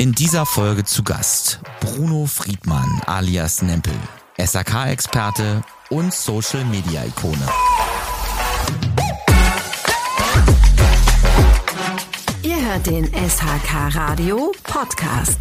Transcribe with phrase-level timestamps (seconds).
[0.00, 3.92] In dieser Folge zu Gast Bruno Friedmann alias Nempel,
[4.38, 7.48] SAK-Experte und Social-Media-Ikone.
[12.44, 15.38] Ihr hört den SHK Radio Podcast.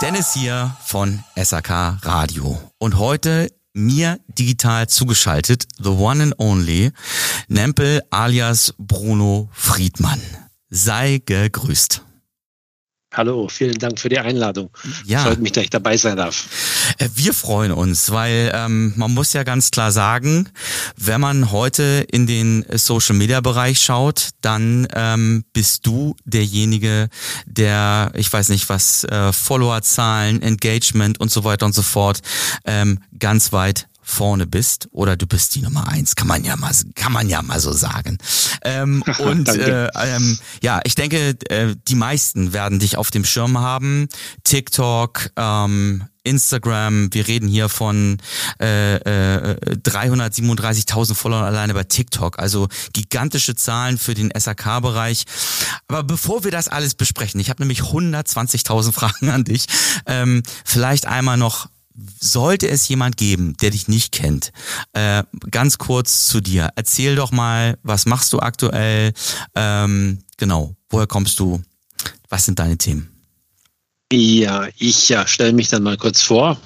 [0.00, 6.92] Dennis hier von SAK Radio und heute mir digital zugeschaltet, the one and only,
[7.48, 10.41] Nempel alias Bruno Friedmann.
[10.74, 12.00] Sei gegrüßt.
[13.12, 14.70] Hallo, vielen Dank für die Einladung.
[15.04, 15.24] Ja.
[15.24, 16.48] Freut mich, dass ich dabei sein darf.
[16.96, 20.48] Äh, wir freuen uns, weil ähm, man muss ja ganz klar sagen,
[20.96, 27.10] wenn man heute in den Social-Media-Bereich schaut, dann ähm, bist du derjenige,
[27.44, 32.22] der, ich weiß nicht was, äh, Followerzahlen, Engagement und so weiter und so fort
[32.64, 36.72] ähm, ganz weit vorne bist oder du bist die Nummer eins, kann man ja mal,
[36.94, 38.18] kann man ja mal so sagen.
[38.64, 43.58] Ähm, und äh, ähm, ja, ich denke, äh, die meisten werden dich auf dem Schirm
[43.58, 44.08] haben.
[44.44, 48.18] TikTok, ähm, Instagram, wir reden hier von
[48.60, 55.24] äh, äh, 337.000 Followern alleine bei TikTok, also gigantische Zahlen für den SAK-Bereich.
[55.88, 59.66] Aber bevor wir das alles besprechen, ich habe nämlich 120.000 Fragen an dich,
[60.06, 61.68] ähm, vielleicht einmal noch
[62.20, 64.52] sollte es jemand geben, der dich nicht kennt,
[64.92, 66.70] äh, ganz kurz zu dir.
[66.76, 69.12] Erzähl doch mal, was machst du aktuell?
[69.54, 71.62] Ähm, genau, woher kommst du?
[72.28, 73.08] Was sind deine Themen?
[74.12, 76.58] Ja, ich ja, stelle mich dann mal kurz vor.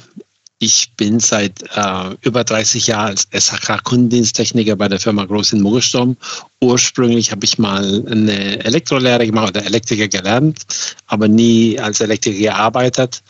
[0.59, 6.17] Ich bin seit äh, über 30 Jahren als SHK-Kundendiensttechniker bei der Firma Groß in Muggelsturm.
[6.61, 10.63] Ursprünglich habe ich mal eine Elektrolehre gemacht oder Elektriker gelernt,
[11.09, 13.23] aber nie als Elektriker gearbeitet.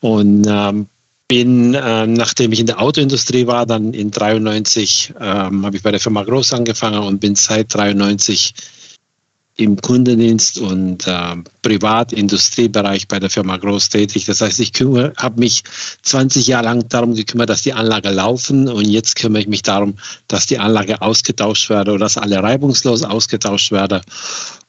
[0.00, 0.86] Und ähm,
[1.34, 5.90] bin, äh, nachdem ich in der Autoindustrie war, dann in 93 ähm, habe ich bei
[5.90, 8.54] der Firma Groß angefangen und bin seit 93
[9.56, 14.26] im Kundendienst und äh, Privatindustriebereich bei der Firma Groß tätig.
[14.26, 15.64] Das heißt, ich habe mich
[16.02, 19.94] 20 Jahre lang darum gekümmert, dass die Anlage laufen und jetzt kümmere ich mich darum,
[20.28, 24.02] dass die Anlage ausgetauscht werde oder dass alle reibungslos ausgetauscht werde.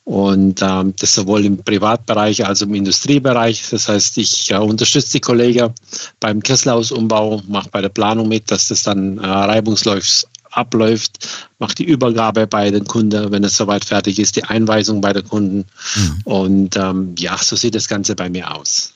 [0.05, 3.63] Und ähm, das sowohl im Privatbereich als auch im Industriebereich.
[3.71, 5.73] Das heißt, ich äh, unterstütze die Kollegen
[6.19, 11.27] beim Kesselhausumbau, mache bei der Planung mit, dass das dann äh, reibungslos abläuft,
[11.59, 15.27] mache die Übergabe bei den Kunden, wenn es soweit fertig ist, die Einweisung bei den
[15.27, 15.65] Kunden.
[15.95, 16.21] Mhm.
[16.23, 18.94] Und ähm, ja, so sieht das Ganze bei mir aus.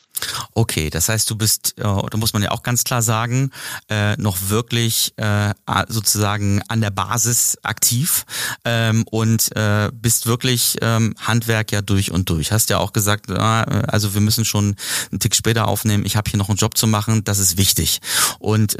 [0.53, 3.51] Okay, das heißt, du bist, äh, da muss man ja auch ganz klar sagen,
[3.89, 5.53] äh, noch wirklich äh,
[5.87, 8.25] sozusagen an der Basis aktiv
[8.65, 9.49] ähm, und
[9.93, 12.51] bist wirklich ähm, Handwerk ja durch und durch.
[12.51, 14.75] Hast ja auch gesagt, also wir müssen schon
[15.11, 16.05] einen Tick später aufnehmen.
[16.05, 17.99] Ich habe hier noch einen Job zu machen, das ist wichtig.
[18.39, 18.77] Und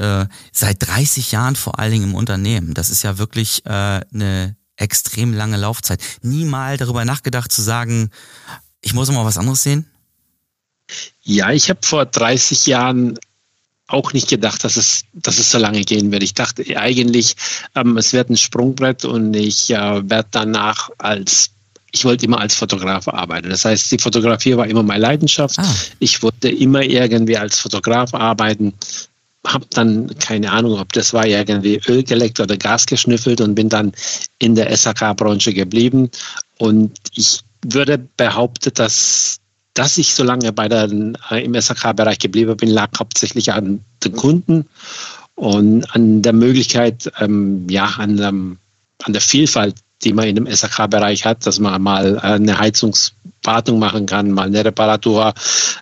[0.52, 5.58] seit 30 Jahren vor allen Dingen im Unternehmen, das ist ja wirklich eine extrem lange
[5.58, 6.02] Laufzeit.
[6.22, 8.10] Nie mal darüber nachgedacht zu sagen,
[8.82, 9.88] ich muss mal was anderes sehen?
[11.24, 13.18] Ja, ich habe vor 30 Jahren
[13.88, 16.24] auch nicht gedacht, dass es, dass es so lange gehen wird.
[16.24, 17.36] Ich dachte eigentlich,
[17.76, 21.52] ähm, es wird ein Sprungbrett und ich äh, werde danach als
[21.92, 23.50] ich wollte immer als Fotograf arbeiten.
[23.50, 25.58] Das heißt, die Fotografie war immer meine Leidenschaft.
[25.58, 25.76] Ah.
[26.00, 28.74] Ich wollte immer irgendwie als Fotograf arbeiten.
[29.48, 33.70] Habe dann keine Ahnung, ob das war irgendwie Öl geleckt oder Gas geschnüffelt und bin
[33.70, 33.92] dann
[34.38, 36.12] in der SAK-Branche geblieben.
[36.58, 39.40] Und ich würde behaupten, dass
[39.74, 40.90] dass ich so lange bei der,
[41.32, 44.66] äh, im SAK-Bereich geblieben bin, lag hauptsächlich an den Kunden
[45.36, 48.58] und an der Möglichkeit, ähm, ja, an, ähm,
[49.04, 54.06] an der Vielfalt, die man in dem SAK-Bereich hat, dass man mal eine Heizungswartung machen
[54.06, 55.34] kann, mal eine Reparatur,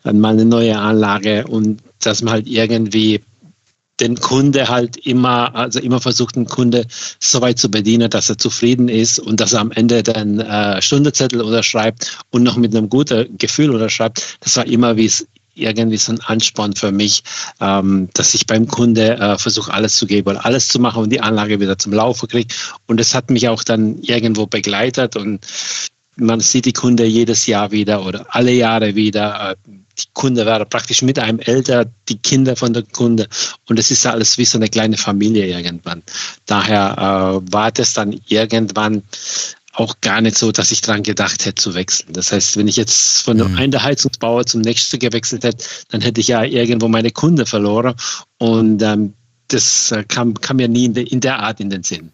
[0.04, 3.22] mal eine neue Anlage und dass man halt irgendwie
[4.00, 6.86] den Kunde halt immer, also immer versucht, den Kunde
[7.20, 10.82] so weit zu bedienen, dass er zufrieden ist und dass er am Ende dann äh,
[10.82, 14.38] Stundezettel unterschreibt und noch mit einem guten Gefühl unterschreibt.
[14.42, 15.28] Das war immer wie es
[15.58, 17.24] irgendwie so ein Ansporn für mich,
[17.60, 21.10] ähm, dass ich beim Kunde äh, versuche, alles zu geben und alles zu machen und
[21.10, 22.54] die Anlage wieder zum Laufen kriege.
[22.86, 25.46] Und das hat mich auch dann irgendwo begleitet und
[26.16, 29.52] man sieht die Kunde jedes Jahr wieder oder alle Jahre wieder.
[29.52, 29.56] Äh,
[30.00, 33.28] die Kunde werden praktisch mit einem älter, die Kinder von der Kunde.
[33.68, 36.04] Und es ist alles wie so eine kleine Familie irgendwann.
[36.46, 39.04] Daher äh, war das dann irgendwann
[39.74, 42.14] auch gar nicht so, dass ich daran gedacht hätte zu wechseln.
[42.14, 43.56] Das heißt, wenn ich jetzt von mhm.
[43.56, 47.94] einem Heizungsbauer zum nächsten gewechselt hätte, dann hätte ich ja irgendwo meine Kunde verloren.
[48.40, 49.14] Und ähm,
[49.50, 52.12] das äh, kam, kam mir nie in, de, in der Art in den Sinn.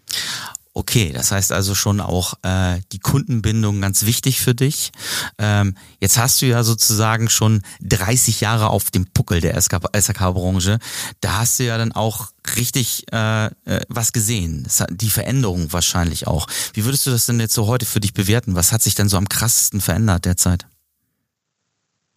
[0.76, 4.92] Okay, das heißt also schon auch äh, die Kundenbindung ganz wichtig für dich.
[5.38, 10.80] Ähm, jetzt hast du ja sozusagen schon 30 Jahre auf dem Puckel der SAK-Branche.
[11.22, 13.52] Da hast du ja dann auch richtig äh, äh,
[13.88, 14.68] was gesehen.
[14.90, 16.48] Die Veränderung wahrscheinlich auch.
[16.74, 18.56] Wie würdest du das denn jetzt so heute für dich bewerten?
[18.56, 20.66] Was hat sich denn so am krassesten verändert derzeit?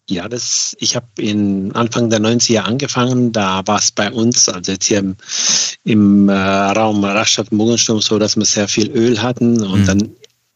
[0.09, 3.33] Ja, das, ich habe in Anfang der 90er angefangen.
[3.33, 5.17] Da war es bei uns, also jetzt hier im,
[5.83, 9.85] im äh, Raum Rastatt Mugensturm so, dass wir sehr viel Öl hatten und mhm.
[9.85, 10.09] dann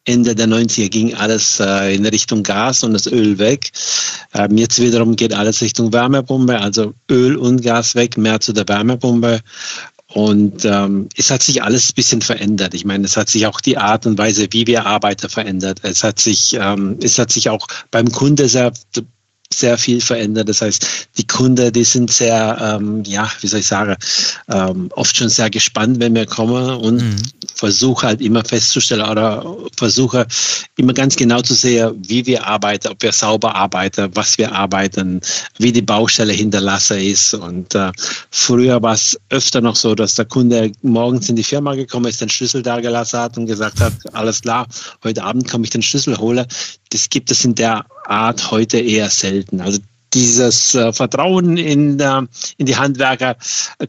[0.06, 3.71] Ende der 90er ging alles äh, in Richtung Gas und das Öl weg.
[4.33, 8.68] Ähm, jetzt wiederum geht alles Richtung Wärmepumpe, also Öl und Gas weg, mehr zu der
[8.68, 9.42] Wärmepumpe.
[10.07, 12.74] Und ähm, es hat sich alles ein bisschen verändert.
[12.74, 15.80] Ich meine, es hat sich auch die Art und Weise, wie wir arbeiten, verändert.
[15.83, 18.74] Es hat sich, ähm, es hat sich auch beim Kunde sehr
[19.53, 20.50] sehr viel verändert.
[20.50, 23.95] Das heißt, die Kunden, die sind sehr, ähm, ja, wie soll ich sagen,
[24.50, 27.15] ähm, oft schon sehr gespannt, wenn wir kommen und mhm.
[27.56, 29.45] versuche halt immer festzustellen oder
[29.77, 30.25] versuche
[30.77, 35.21] immer ganz genau zu sehen, wie wir arbeiten, ob wir sauber arbeiten, was wir arbeiten,
[35.57, 37.33] wie die Baustelle hinterlassen ist.
[37.33, 37.92] Und äh,
[38.31, 42.21] früher war es öfter noch so, dass der Kunde morgens in die Firma gekommen ist,
[42.21, 44.68] den Schlüssel da gelassen hat und gesagt hat, alles klar,
[45.03, 46.45] heute Abend komme ich den Schlüssel holen.
[46.92, 49.62] Das gibt es in der Art heute eher selten.
[49.62, 49.80] Also
[50.14, 52.22] dieses äh, Vertrauen in, äh,
[52.58, 53.38] in die Handwerker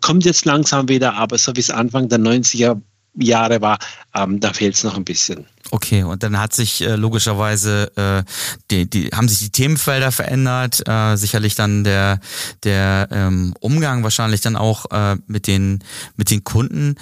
[0.00, 2.80] kommt jetzt langsam wieder, aber so wie es Anfang der 90er
[3.14, 3.78] Jahre war,
[4.14, 5.46] ähm, da fehlt es noch ein bisschen.
[5.70, 8.22] Okay, und dann hat sich äh, logischerweise äh,
[8.70, 12.20] die, die haben sich die Themenfelder verändert, äh, sicherlich dann der
[12.62, 15.82] der ähm, Umgang wahrscheinlich dann auch äh, mit den
[16.16, 16.96] mit den Kunden.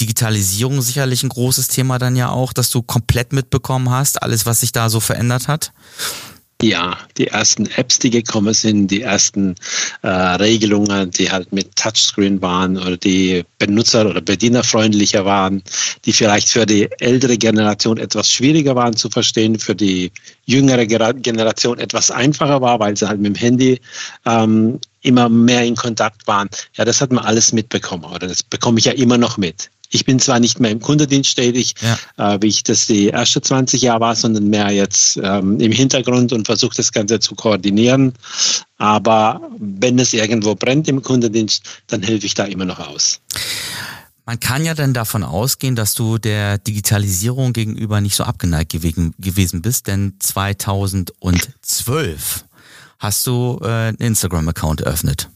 [0.00, 4.60] Digitalisierung sicherlich ein großes Thema dann ja auch, dass du komplett mitbekommen hast, alles was
[4.60, 5.72] sich da so verändert hat.
[6.62, 9.56] Ja, die ersten Apps, die gekommen sind, die ersten
[10.00, 15.62] äh, Regelungen, die halt mit Touchscreen waren oder die benutzer- oder bedienerfreundlicher waren,
[16.06, 20.10] die vielleicht für die ältere Generation etwas schwieriger waren zu verstehen, für die
[20.46, 23.78] jüngere Generation etwas einfacher war, weil sie halt mit dem Handy
[24.24, 26.48] ähm, immer mehr in Kontakt waren.
[26.74, 29.70] Ja, das hat man alles mitbekommen oder das bekomme ich ja immer noch mit.
[29.90, 32.34] Ich bin zwar nicht mehr im Kundendienst tätig, ja.
[32.34, 36.32] äh, wie ich das die ersten 20 Jahre war, sondern mehr jetzt ähm, im Hintergrund
[36.32, 38.12] und versuche das Ganze zu koordinieren.
[38.78, 43.20] Aber wenn es irgendwo brennt im Kundendienst, dann helfe ich da immer noch aus.
[44.28, 49.62] Man kann ja dann davon ausgehen, dass du der Digitalisierung gegenüber nicht so abgeneigt gewesen,
[49.62, 52.44] bist, denn 2012
[52.98, 55.30] hast du äh, einen Instagram-Account eröffnet.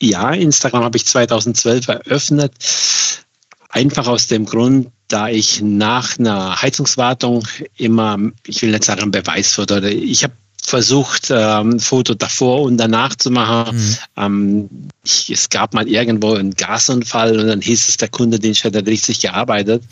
[0.00, 2.52] Ja, Instagram habe ich 2012 eröffnet.
[3.74, 7.44] Einfach aus dem Grund, da ich nach einer Heizungswartung
[7.76, 8.16] immer,
[8.46, 10.32] ich will nicht sagen Beweisfoto, ich habe
[10.62, 13.76] versucht, ähm, Foto davor und danach zu machen.
[13.76, 13.96] Mhm.
[14.16, 14.70] Ähm,
[15.04, 18.74] ich, es gab mal irgendwo einen Gasunfall und dann hieß es, der Kunde, den hat
[18.86, 19.82] richtig gearbeitet.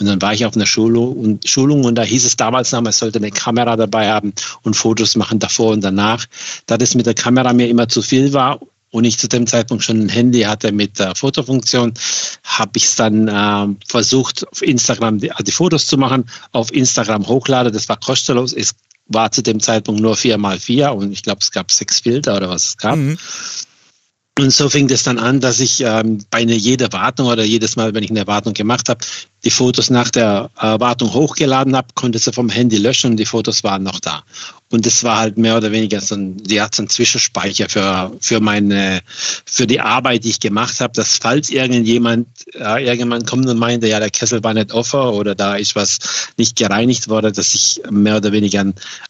[0.00, 2.82] Und dann war ich auf einer Schulung und, Schulung und da hieß es damals noch,
[2.82, 4.32] man sollte eine Kamera dabei haben
[4.62, 6.26] und Fotos machen davor und danach.
[6.66, 8.58] Da das mit der Kamera mir immer zu viel war
[8.90, 11.92] und ich zu dem Zeitpunkt schon ein Handy hatte mit der Fotofunktion,
[12.44, 17.26] habe ich es dann äh, versucht, auf Instagram die, die, Fotos zu machen, auf Instagram
[17.26, 17.72] hochladen.
[17.72, 18.52] Das war kostenlos.
[18.52, 18.74] Es
[19.06, 22.66] war zu dem Zeitpunkt nur 4x4 und ich glaube, es gab sechs Filter oder was
[22.66, 22.96] es gab.
[22.96, 23.18] Mhm.
[24.38, 27.92] Und so fing das dann an, dass ich ähm, bei jeder Wartung oder jedes Mal,
[27.92, 29.00] wenn ich eine Wartung gemacht habe,
[29.42, 33.26] die Fotos nach der äh, Wartung hochgeladen habe, konnte sie vom Handy löschen und die
[33.26, 34.22] Fotos waren noch da.
[34.70, 38.38] Und das war halt mehr oder weniger so ein, ja, so ein Zwischenspeicher für, für
[38.38, 39.00] meine,
[39.44, 43.88] für die Arbeit, die ich gemacht habe, dass falls irgendjemand, äh, irgendwann kommt und meinte,
[43.88, 45.98] ja, der Kessel war nicht offen oder da ist was
[46.36, 48.60] nicht gereinigt worden, dass ich mehr oder weniger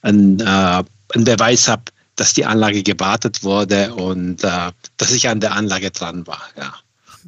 [0.01, 1.83] einen, äh, einen Beweis habe,
[2.19, 6.43] dass die Anlage gewartet wurde und äh, dass ich an der Anlage dran war.
[6.57, 6.75] Ja.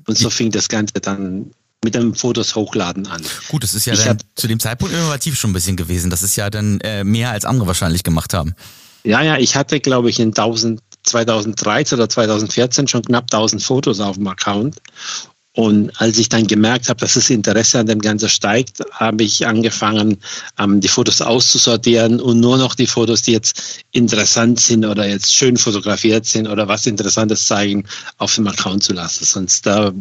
[0.06, 1.52] Und so fing das Ganze dann
[1.84, 3.22] mit dem Fotos hochladen an.
[3.48, 6.10] Gut, das ist ja dann zu dem Zeitpunkt innovativ schon ein bisschen gewesen.
[6.10, 8.54] Das ist ja dann äh, mehr als andere wahrscheinlich gemacht haben.
[9.04, 14.00] Ja, ja, ich hatte, glaube ich, in 1000 2013 oder 2014 schon knapp 1000 Fotos
[14.00, 14.76] auf dem Account.
[15.60, 19.46] Und als ich dann gemerkt habe, dass das Interesse an dem Ganzen steigt, habe ich
[19.46, 20.16] angefangen,
[20.58, 25.36] ähm, die Fotos auszusortieren und nur noch die Fotos, die jetzt interessant sind oder jetzt
[25.36, 27.84] schön fotografiert sind oder was Interessantes zeigen,
[28.16, 29.26] auf dem Account zu lassen.
[29.26, 29.92] Sonst äh,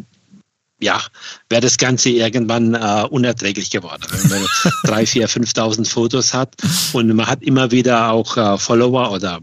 [0.79, 1.01] ja,
[1.49, 4.03] wäre das Ganze irgendwann äh, unerträglich geworden.
[4.09, 4.47] Wenn man
[4.85, 6.55] drei, vier, 5.000 Fotos hat
[6.93, 9.41] und man hat immer wieder auch äh, Follower oder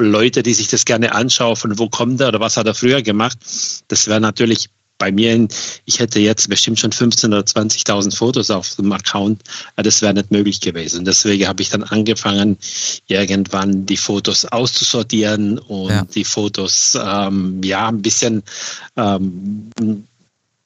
[0.00, 3.02] Leute, die sich das gerne anschauen, von wo kommt er oder was hat er früher
[3.02, 3.38] gemacht.
[3.86, 4.68] Das wäre natürlich
[4.98, 5.48] bei mir,
[5.84, 9.42] ich hätte jetzt bestimmt schon 15.000 oder 20.000 Fotos auf dem Account,
[9.76, 11.04] das wäre nicht möglich gewesen.
[11.04, 12.56] Deswegen habe ich dann angefangen,
[13.06, 16.04] irgendwann die Fotos auszusortieren und ja.
[16.14, 18.42] die Fotos ähm, ja ein bisschen
[18.96, 19.70] ähm,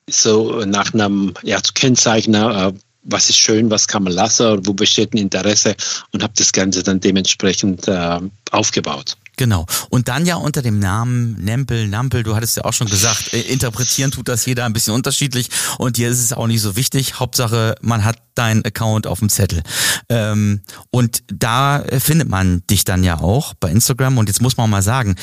[0.08, 2.72] so nach einem ja, zu kennzeichnen, äh,
[3.04, 5.74] was ist schön, was kann man lassen, wo besteht ein Interesse
[6.12, 8.20] und habe das Ganze dann dementsprechend äh,
[8.50, 9.16] aufgebaut.
[9.38, 9.66] Genau.
[9.88, 13.40] Und dann ja unter dem Namen Nempel, Nampel, du hattest ja auch schon gesagt, äh,
[13.40, 17.20] interpretieren tut das jeder ein bisschen unterschiedlich und dir ist es auch nicht so wichtig.
[17.20, 19.62] Hauptsache, man hat deinen Account auf dem Zettel.
[20.08, 24.68] Ähm, und da findet man dich dann ja auch bei Instagram und jetzt muss man
[24.68, 25.14] mal sagen,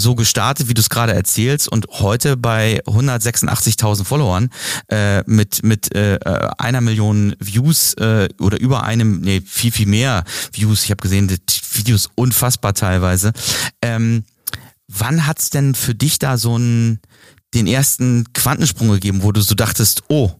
[0.00, 4.50] so gestartet, wie du es gerade erzählst und heute bei 186.000 Followern
[4.88, 6.18] äh, mit mit äh,
[6.58, 10.84] einer Million Views äh, oder über einem, nee, viel viel mehr Views.
[10.84, 11.38] Ich habe gesehen, die
[11.72, 13.32] Videos unfassbar teilweise.
[13.82, 14.24] Ähm,
[14.88, 17.00] wann hat's denn für dich da so einen
[17.54, 20.30] den ersten Quantensprung gegeben, wo du so dachtest, oh,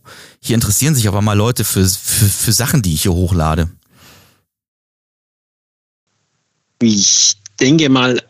[0.40, 3.68] hier interessieren sich aber mal Leute für, für, für Sachen, die ich hier hochlade?
[6.80, 8.22] Ich denke mal,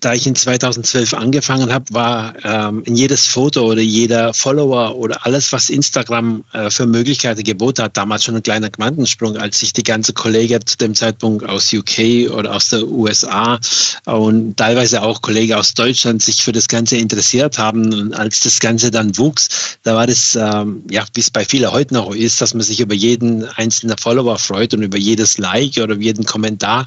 [0.00, 5.24] da ich in 2012 angefangen habe, war ähm, in jedes Foto oder jeder Follower oder
[5.26, 9.72] alles, was Instagram äh, für Möglichkeiten geboten hat, damals schon ein kleiner Quantensprung, als sich
[9.72, 13.58] die ganze Kollege zu dem Zeitpunkt aus UK oder aus der USA
[14.06, 17.92] und teilweise auch Kollegen aus Deutschland sich für das Ganze interessiert haben.
[17.92, 21.70] Und als das Ganze dann wuchs, da war das, ähm, ja, wie es bei vielen
[21.70, 25.78] heute noch ist, dass man sich über jeden einzelnen Follower freut und über jedes Like
[25.78, 26.84] oder jeden Kommentar.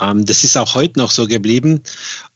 [0.00, 1.82] Ähm, das ist auch heute noch so geblieben.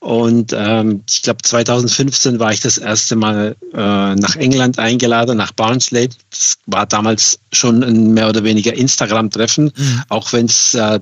[0.00, 5.52] Und ähm, ich glaube, 2015 war ich das erste Mal äh, nach England eingeladen, nach
[5.52, 6.08] Barnsley.
[6.30, 10.02] Das war damals schon ein mehr oder weniger Instagram-Treffen, mhm.
[10.08, 11.00] auch wenn es äh,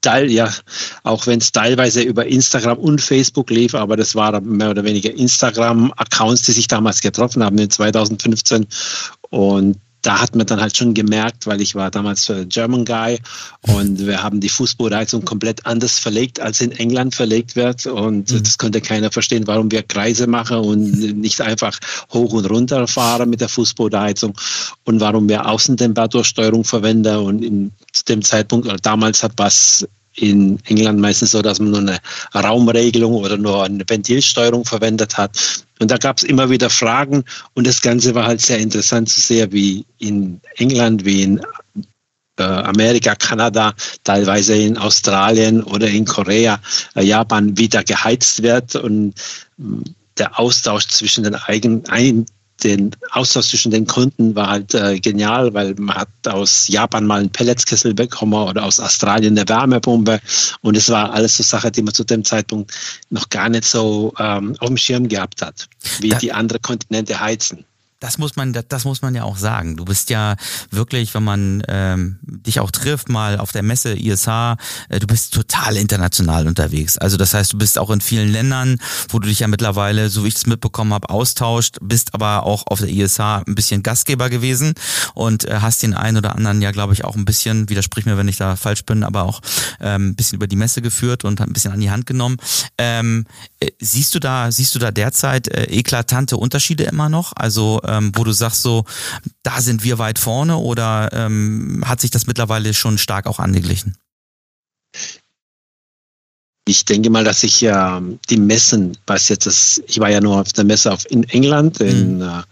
[0.00, 0.52] Teil, ja,
[1.04, 5.14] auch wenn es teilweise über Instagram und Facebook lief, aber das waren mehr oder weniger
[5.14, 8.66] Instagram-Accounts, die sich damals getroffen haben in 2015.
[9.30, 13.18] Und da hat man dann halt schon gemerkt, weil ich war damals German Guy
[13.60, 17.86] und wir haben die Fußbodenheizung komplett anders verlegt, als in England verlegt wird.
[17.86, 18.42] Und mhm.
[18.42, 20.90] das konnte keiner verstehen, warum wir Kreise machen und
[21.20, 21.78] nicht einfach
[22.12, 24.36] hoch und runter fahren mit der Fußbodenheizung
[24.84, 27.16] und warum wir Außentemperatursteuerung verwenden.
[27.16, 31.70] Und in, zu dem Zeitpunkt, oder damals hat was in England meistens so, dass man
[31.70, 31.98] nur eine
[32.34, 35.64] Raumregelung oder nur eine Ventilsteuerung verwendet hat.
[35.80, 39.20] Und da gab es immer wieder Fragen und das Ganze war halt sehr interessant zu
[39.20, 41.40] sehen, wie in England, wie in
[42.38, 46.60] äh, Amerika, Kanada, teilweise in Australien oder in Korea,
[46.94, 49.14] äh, Japan wieder geheizt wird und
[49.58, 49.82] mm,
[50.18, 51.88] der Austausch zwischen den eigenen
[52.62, 57.20] den Austausch zwischen den Kunden war halt äh, genial, weil man hat aus Japan mal
[57.20, 60.20] einen Pelletskessel bekommen oder aus Australien eine Wärmepumpe.
[60.60, 62.72] Und es war alles so Sachen, die man zu dem Zeitpunkt
[63.10, 65.68] noch gar nicht so ähm, auf dem Schirm gehabt hat,
[66.00, 67.64] wie da, die andere Kontinente heizen
[68.02, 69.76] das muss man, das muss man ja auch sagen.
[69.76, 70.34] Du bist ja
[70.70, 74.26] wirklich, wenn man ähm, dich auch trifft, mal auf der Messe ISH,
[74.88, 76.98] äh, du bist total international unterwegs.
[76.98, 78.78] Also das heißt, du bist auch in vielen Ländern,
[79.10, 82.66] wo du dich ja mittlerweile, so wie ich es mitbekommen habe, austauscht, bist aber auch
[82.66, 84.74] auf der ISH ein bisschen Gastgeber gewesen
[85.14, 88.16] und äh, hast den einen oder anderen ja, glaube ich, auch ein bisschen, widersprich mir,
[88.16, 89.40] wenn ich da falsch bin, aber auch
[89.80, 92.38] ähm, ein bisschen über die Messe geführt und ein bisschen an die Hand genommen.
[92.78, 93.26] Ähm,
[93.60, 97.32] äh, siehst du da, siehst du da derzeit äh, eklatante Unterschiede immer noch?
[97.36, 98.84] Also ähm, wo du sagst so,
[99.42, 103.96] da sind wir weit vorne oder ähm, hat sich das mittlerweile schon stark auch angeglichen?
[106.64, 110.20] Ich denke mal, dass ich ja äh, die Messen, was jetzt das, ich war ja
[110.20, 112.22] nur auf der Messe auf, in England in, mhm.
[112.22, 112.42] äh,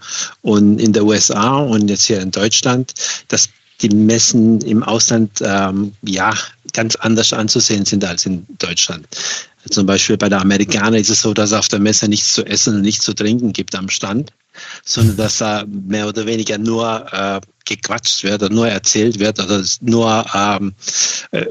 [0.42, 2.92] und in der USA und jetzt hier in Deutschland,
[3.28, 3.48] dass
[3.80, 6.34] die Messen im Ausland ähm, ja
[6.72, 9.06] ganz anders anzusehen sind als in Deutschland.
[9.70, 12.44] Zum Beispiel bei der Amerikaner ist es so, dass es auf der Messe nichts zu
[12.46, 14.32] essen und nichts zu trinken gibt am Stand,
[14.84, 19.62] sondern dass da mehr oder weniger nur äh, gequatscht wird oder nur erzählt wird oder
[19.80, 20.74] nur ähm,
[21.30, 21.46] äh,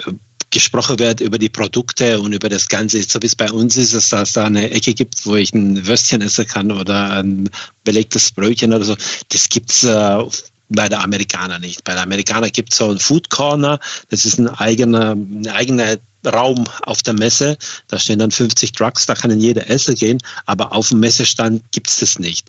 [0.51, 3.01] gesprochen wird über die Produkte und über das Ganze.
[3.03, 5.85] So wie es bei uns ist, dass es da eine Ecke gibt, wo ich ein
[5.85, 7.49] Würstchen essen kann oder ein
[7.83, 8.95] belegtes Brötchen oder so.
[9.29, 10.23] Das gibt's äh,
[10.69, 11.83] bei der Amerikaner nicht.
[11.83, 13.79] Bei der Amerikaner gibt es so ein Food Corner,
[14.09, 17.57] das ist ein eigener, eine eigene Raum auf der Messe.
[17.87, 21.63] Da stehen dann 50 Trucks, da kann in jeder Esse gehen, aber auf dem Messestand
[21.71, 22.47] gibt es das nicht.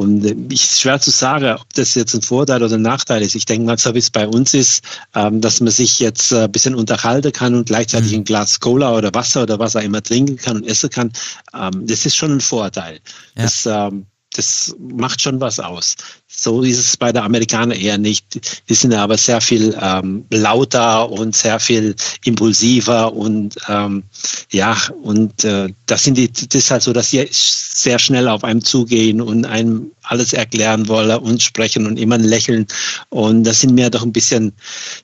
[0.00, 3.22] Und äh, ich ist schwer zu sagen, ob das jetzt ein Vorteil oder ein Nachteil
[3.22, 3.34] ist.
[3.34, 4.82] Ich denke mal, so wie es bei uns ist,
[5.14, 8.18] ähm, dass man sich jetzt äh, ein bisschen unterhalten kann und gleichzeitig mhm.
[8.18, 11.12] ein Glas Cola oder Wasser oder was er immer trinken kann und essen kann.
[11.54, 13.00] Ähm, das ist schon ein Vorteil.
[13.36, 13.42] Ja.
[13.42, 15.96] Das, ähm, das macht schon was aus.
[16.28, 18.62] So ist es bei der Amerikaner eher nicht.
[18.68, 24.04] Die sind aber sehr viel ähm, lauter und sehr viel impulsiver und ähm,
[24.50, 28.44] ja, und äh, das sind die, das ist halt so, dass sie sehr schnell auf
[28.44, 32.66] einem zugehen und einem alles erklären wollen und sprechen und immer lächeln.
[33.08, 34.52] Und das sind mir doch ein bisschen,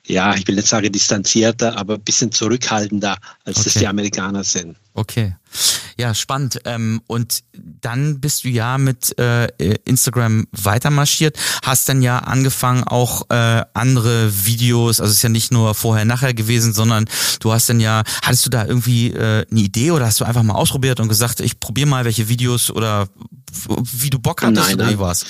[0.05, 3.63] ja, ich will nicht sagen distanzierter, aber ein bisschen zurückhaltender, als okay.
[3.65, 4.75] das die Amerikaner sind.
[4.93, 5.35] Okay.
[5.99, 6.59] Ja, spannend.
[6.65, 9.47] Ähm, und dann bist du ja mit äh,
[9.83, 15.51] Instagram weitermarschiert, hast dann ja angefangen auch äh, andere Videos, also es ist ja nicht
[15.51, 17.05] nur vorher nachher gewesen, sondern
[17.39, 20.43] du hast dann ja, hattest du da irgendwie äh, eine Idee oder hast du einfach
[20.43, 23.07] mal ausprobiert und gesagt, ich probiere mal welche Videos oder
[23.67, 25.25] wie du Bock hattest nein, oder wie war's?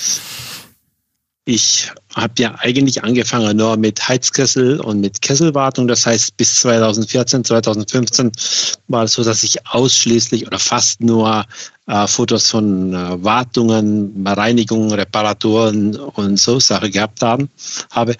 [1.50, 5.88] Ich habe ja eigentlich angefangen nur mit Heizkessel und mit Kesselwartung.
[5.88, 8.32] Das heißt, bis 2014, 2015
[8.88, 11.46] war es so, dass ich ausschließlich oder fast nur
[11.86, 17.48] äh, Fotos von äh, Wartungen, Reinigungen, Reparaturen und so Sachen gehabt haben,
[17.92, 18.14] habe.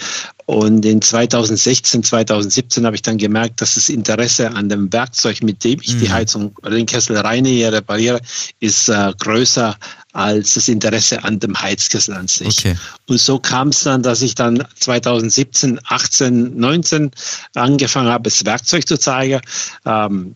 [0.47, 5.62] Und in 2016, 2017 habe ich dann gemerkt, dass das Interesse an dem Werkzeug, mit
[5.64, 6.00] dem ich mhm.
[6.00, 8.23] die Heizung oder den Kessel reinige, repariere,
[8.58, 9.76] ist äh, größer
[10.18, 12.58] als das Interesse an dem Heizkessel an sich.
[12.58, 12.76] Okay.
[13.06, 17.12] Und so kam es dann, dass ich dann 2017, 18, 19
[17.54, 19.40] angefangen habe, das Werkzeug zu zeigen.
[19.87, 20.34] Ähm,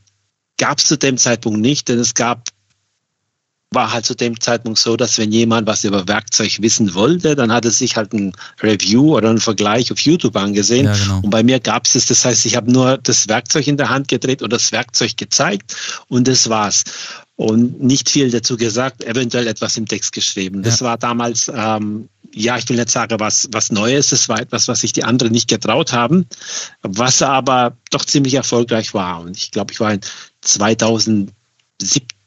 [0.57, 2.49] gab es zu dem Zeitpunkt nicht, denn es gab
[3.75, 7.53] war halt zu dem Zeitpunkt so, dass wenn jemand was über Werkzeug wissen wollte, dann
[7.53, 10.87] hat er sich halt ein Review oder einen Vergleich auf YouTube angesehen.
[10.87, 11.21] Ja, genau.
[11.23, 13.89] Und bei mir gab es das, das heißt, ich habe nur das Werkzeug in der
[13.89, 15.77] Hand gedreht und das Werkzeug gezeigt
[16.09, 16.85] und das war's.
[17.37, 20.63] Und nicht viel dazu gesagt, eventuell etwas im Text geschrieben.
[20.63, 20.87] Das ja.
[20.87, 24.81] war damals, ähm, ja, ich will nicht sagen, was, was Neues, das war etwas, was
[24.81, 26.27] sich die anderen nicht getraut haben,
[26.83, 29.21] was aber doch ziemlich erfolgreich war.
[29.21, 30.01] Und ich glaube, ich war in
[30.43, 31.33] 2017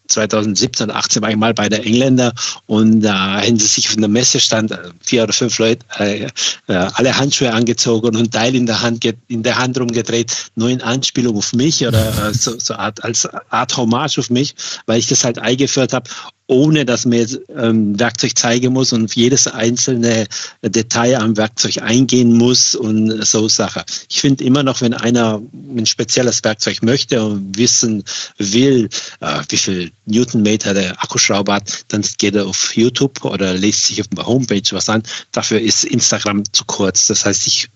[0.07, 2.34] 2017, 18 war ich mal bei der Engländer
[2.65, 5.86] und da äh, haben sie sich auf einer Messe stand, äh, vier oder fünf Leute,
[5.97, 6.30] äh, äh,
[6.67, 11.38] alle Handschuhe angezogen und Teil in der Hand, in der Hand rumgedreht, nur in Anspielung
[11.38, 15.23] auf mich oder äh, so, so Art, als Art Hommage auf mich, weil ich das
[15.23, 16.10] halt eingeführt habe
[16.47, 20.27] ohne dass man jetzt ähm, Werkzeug zeigen muss und auf jedes einzelne
[20.62, 23.84] Detail am Werkzeug eingehen muss und so Sache.
[24.10, 28.03] Ich finde immer noch, wenn einer ein spezielles Werkzeug möchte und wissen
[28.38, 28.89] will,
[29.21, 34.01] äh, wie viel Newtonmeter der Akkuschrauber hat, dann geht er auf YouTube oder liest sich
[34.01, 35.01] auf der Homepage was an.
[35.31, 37.08] Dafür ist Instagram zu kurz.
[37.08, 37.69] Das heißt, ich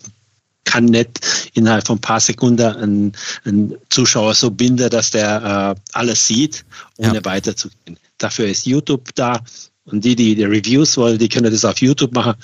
[0.65, 1.19] kann nicht
[1.55, 3.11] innerhalb von ein paar Sekunden einen,
[3.45, 6.63] einen Zuschauer so binden, dass der äh, alles sieht,
[6.97, 7.25] ohne ja.
[7.25, 7.97] weiterzugehen.
[8.19, 9.41] Dafür ist YouTube da.
[9.85, 12.35] Und die, die, die Reviews wollen, die können das auf YouTube machen.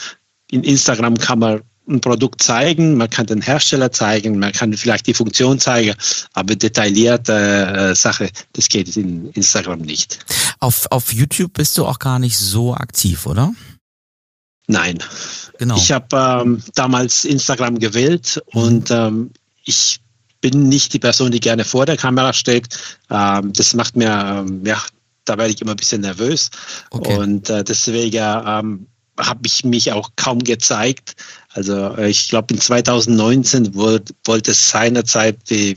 [0.49, 5.05] In Instagram kann man ein Produkt zeigen, man kann den Hersteller zeigen, man kann vielleicht
[5.07, 5.93] die Funktion zeigen,
[6.33, 10.25] aber detaillierte äh, Sache, das geht in Instagram nicht.
[10.59, 13.53] Auf, auf YouTube bist du auch gar nicht so aktiv, oder?
[14.67, 14.97] Nein.
[15.59, 15.75] Genau.
[15.77, 19.31] Ich habe ähm, damals Instagram gewählt und ähm,
[19.63, 19.99] ich
[20.41, 22.67] bin nicht die Person, die gerne vor der Kamera steht.
[23.09, 24.81] Ähm, das macht mir ähm, ja,
[25.25, 26.49] da werde ich immer ein bisschen nervös.
[26.91, 27.17] Okay.
[27.17, 28.88] Und äh, deswegen ähm,
[29.19, 31.15] habe ich mich auch kaum gezeigt.
[31.53, 35.75] Also äh, ich glaube in 2019 wollte, wollte seinerzeit die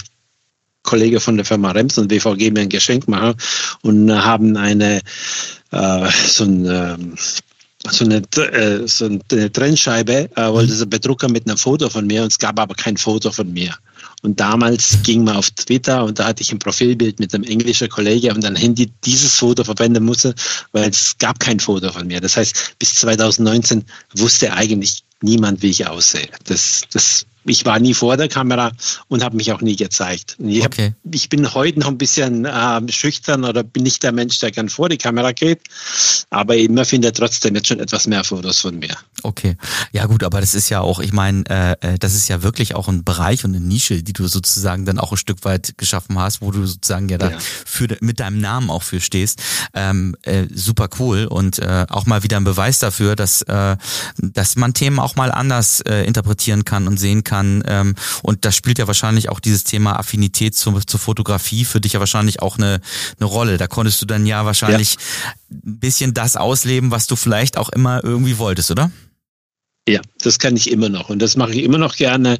[0.82, 3.34] Kollege von der Firma Rems und WVG mir ein Geschenk machen
[3.82, 5.00] und haben eine
[5.70, 7.14] äh, so ein ähm,
[7.90, 12.22] so eine, äh, so eine Trennscheibe, äh, wollte sie bedrucken mit einem Foto von mir
[12.22, 13.74] und es gab aber kein Foto von mir.
[14.22, 17.88] Und damals ging man auf Twitter und da hatte ich ein Profilbild mit einem englischen
[17.88, 20.35] Kollege und dann Handy dieses Foto verwenden musste,
[20.72, 22.20] weil es gab kein Foto von mir.
[22.20, 23.85] Das heißt, bis 2019
[24.16, 26.28] wusste eigentlich niemand, wie ich aussehe.
[26.44, 28.72] Das, das ich war nie vor der Kamera
[29.08, 30.37] und habe mich auch nie gezeigt.
[30.38, 30.94] Ich, hab, okay.
[31.11, 34.68] ich bin heute noch ein bisschen äh, schüchtern oder bin nicht der Mensch, der gern
[34.68, 35.61] vor die Kamera geht,
[36.30, 38.96] aber man findet trotzdem jetzt schon etwas mehr Fotos von mir.
[39.22, 39.56] Okay,
[39.92, 42.74] ja gut, aber das ist ja auch, ich meine, äh, äh, das ist ja wirklich
[42.74, 46.18] auch ein Bereich und eine Nische, die du sozusagen dann auch ein Stück weit geschaffen
[46.18, 47.38] hast, wo du sozusagen ja da ja.
[47.38, 49.42] Für, mit deinem Namen auch für stehst.
[49.74, 53.76] Ähm, äh, super cool und äh, auch mal wieder ein Beweis dafür, dass, äh,
[54.18, 57.62] dass man Themen auch mal anders äh, interpretieren kann und sehen kann kann.
[57.66, 61.94] Ähm, und da spielt ja wahrscheinlich auch dieses Thema Affinität zur, zur Fotografie für dich
[61.94, 62.81] ja wahrscheinlich auch eine,
[63.18, 63.59] eine Rolle.
[63.59, 65.59] Da konntest du dann ja wahrscheinlich ja.
[65.64, 68.90] ein bisschen das ausleben, was du vielleicht auch immer irgendwie wolltest, oder?
[69.88, 71.09] Ja, das kann ich immer noch.
[71.09, 72.38] Und das mache ich immer noch gerne.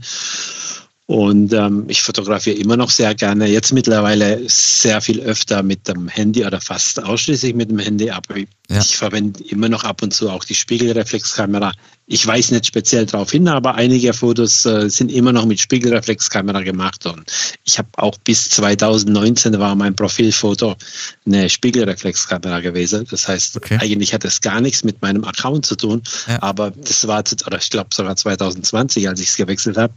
[1.09, 3.47] Und ähm, ich fotografiere immer noch sehr gerne.
[3.47, 8.37] Jetzt mittlerweile sehr viel öfter mit dem Handy oder fast ausschließlich mit dem Handy, aber
[8.37, 8.47] ja.
[8.79, 11.73] ich verwende immer noch ab und zu auch die Spiegelreflexkamera.
[12.09, 16.61] Ich weiß nicht speziell darauf hin, aber einige Fotos äh, sind immer noch mit Spiegelreflexkamera
[16.61, 17.07] gemacht.
[17.07, 17.25] Und
[17.65, 20.77] ich habe auch bis 2019 war mein Profilfoto
[21.25, 23.07] eine Spiegelreflexkamera gewesen.
[23.11, 23.79] Das heißt, okay.
[23.81, 26.03] eigentlich hat es gar nichts mit meinem Account zu tun.
[26.27, 26.43] Ja.
[26.43, 29.95] Aber das war, oder ich glaube sogar 2020, als ich es gewechselt habe.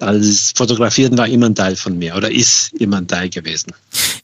[0.00, 3.72] Also Fotografieren war immer ein Teil von mir oder ist immer ein Teil gewesen.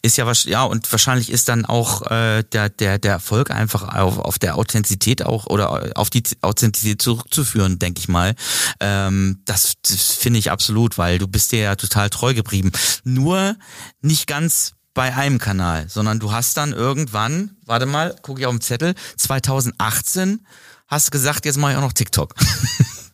[0.03, 4.19] Ist ja ja und wahrscheinlich ist dann auch äh, der der der Erfolg einfach auf,
[4.19, 8.35] auf der Authentizität auch oder auf die Authentizität zurückzuführen, denke ich mal.
[8.81, 12.73] Ähm, das, das finde ich absolut, weil du bist dir ja total treu geblieben.
[13.05, 13.57] Nur
[14.01, 18.55] nicht ganz bei einem Kanal, sondern du hast dann irgendwann, warte mal, gucke ich auf
[18.55, 20.47] den Zettel, 2018
[20.89, 22.35] hast du gesagt, jetzt mache ich auch noch TikTok.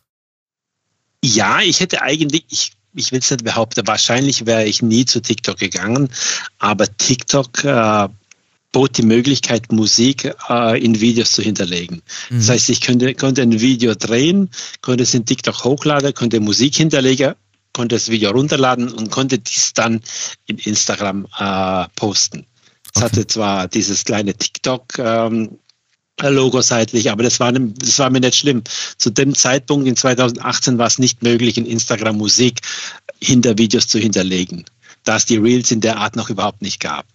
[1.23, 5.21] Ja, ich hätte eigentlich, ich, ich will es nicht behaupten, wahrscheinlich wäre ich nie zu
[5.21, 6.09] TikTok gegangen,
[6.59, 8.09] aber TikTok äh,
[8.73, 12.01] bot die Möglichkeit, Musik äh, in Videos zu hinterlegen.
[12.29, 12.39] Mhm.
[12.39, 14.49] Das heißt, ich könnte, konnte ein Video drehen,
[14.81, 17.35] konnte es in TikTok hochladen, konnte Musik hinterlegen,
[17.71, 20.01] konnte das Video runterladen und konnte dies dann
[20.47, 22.45] in Instagram äh, posten.
[22.93, 23.05] Es okay.
[23.05, 25.57] hatte zwar dieses kleine TikTok ähm,
[26.21, 28.63] Logo seitlich, aber das war, das war mir nicht schlimm.
[28.97, 32.61] Zu dem Zeitpunkt in 2018 war es nicht möglich, in Instagram Musik
[33.21, 34.63] hinter Videos zu hinterlegen,
[35.03, 37.05] da es die Reels in der Art noch überhaupt nicht gab.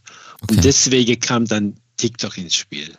[0.42, 0.54] Okay.
[0.54, 2.92] Und deswegen kam dann TikTok ins Spiel.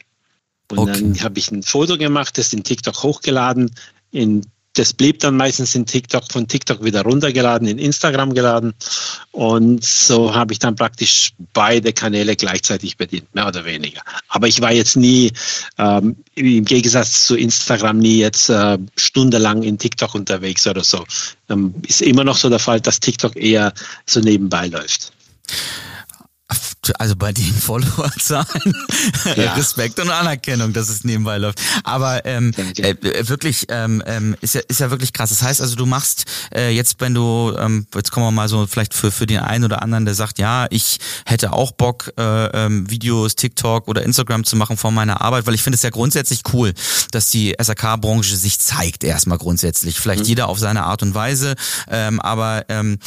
[0.71, 0.91] Und okay.
[0.93, 3.71] dann habe ich ein Foto gemacht, das in TikTok hochgeladen,
[4.11, 4.45] in
[4.79, 8.73] das blieb dann meistens in TikTok, von TikTok wieder runtergeladen, in Instagram geladen.
[9.31, 14.01] Und so habe ich dann praktisch beide Kanäle gleichzeitig bedient, mehr oder weniger.
[14.29, 15.33] Aber ich war jetzt nie,
[15.77, 21.03] ähm, im Gegensatz zu Instagram, nie jetzt äh, stundenlang in TikTok unterwegs oder so.
[21.49, 23.73] Ähm, ist immer noch so der Fall, dass TikTok eher
[24.05, 25.11] so nebenbei läuft
[26.97, 28.73] also bei den Followerzahlen
[29.35, 29.53] ja.
[29.53, 31.59] Respekt und Anerkennung, dass es nebenbei läuft.
[31.83, 32.95] Aber ähm, äh,
[33.27, 35.29] wirklich ähm, ähm, ist ja ist ja wirklich krass.
[35.29, 38.67] Das heißt also, du machst äh, jetzt, wenn du ähm, jetzt kommen wir mal so
[38.67, 42.45] vielleicht für für den einen oder anderen, der sagt, ja, ich hätte auch Bock äh,
[42.47, 45.89] ähm, Videos, TikTok oder Instagram zu machen vor meiner Arbeit, weil ich finde es ja
[45.89, 46.73] grundsätzlich cool,
[47.11, 49.99] dass die SAK-Branche sich zeigt erstmal grundsätzlich.
[49.99, 50.29] Vielleicht mhm.
[50.29, 51.55] jeder auf seine Art und Weise,
[51.89, 52.99] ähm, aber ähm,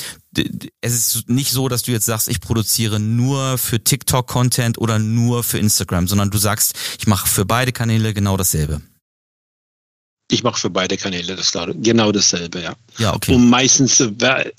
[0.80, 5.44] es ist nicht so, dass du jetzt sagst, ich produziere nur für TikTok-Content oder nur
[5.44, 8.80] für Instagram, sondern du sagst, ich mache für beide Kanäle genau dasselbe.
[10.32, 12.74] Ich mache für beide Kanäle das genau dasselbe, ja.
[12.98, 13.34] Ja, okay.
[13.34, 14.50] Und meistens, äh,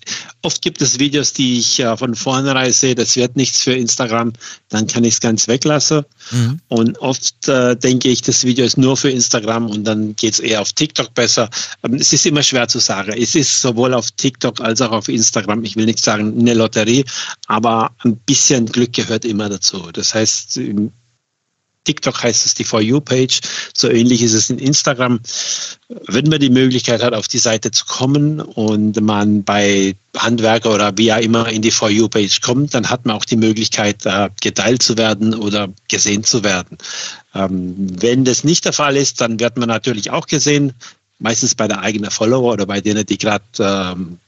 [0.44, 4.34] oft gibt es Videos, die ich äh, von vornherein sehe, das wird nichts für Instagram,
[4.70, 6.06] dann kann ich es ganz weglassen.
[6.30, 6.60] Mhm.
[6.68, 10.40] Und oft äh, denke ich, das Video ist nur für Instagram und dann geht es
[10.40, 11.50] eher auf TikTok besser.
[11.84, 13.14] Ähm, es ist immer schwer zu sagen.
[13.18, 17.04] Es ist sowohl auf TikTok als auch auf Instagram, ich will nicht sagen eine Lotterie,
[17.48, 19.92] aber ein bisschen Glück gehört immer dazu.
[19.92, 20.60] Das heißt,
[21.84, 23.42] TikTok heißt es die For You-Page.
[23.74, 25.20] So ähnlich ist es in Instagram.
[26.08, 30.98] Wenn man die Möglichkeit hat, auf die Seite zu kommen und man bei Handwerker oder
[30.98, 34.04] wie auch immer in die For You-Page kommt, dann hat man auch die Möglichkeit,
[34.42, 36.78] geteilt zu werden oder gesehen zu werden.
[37.36, 40.74] Ähm, wenn das nicht der Fall ist, dann wird man natürlich auch gesehen,
[41.20, 44.20] meistens bei der eigenen Follower oder bei denen, die gerade ähm,